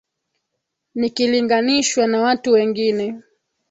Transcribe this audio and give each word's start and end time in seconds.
Nikilinganishwa 0.95 2.07
na 2.07 2.21
watu 2.21 2.51
wengine 2.51 3.21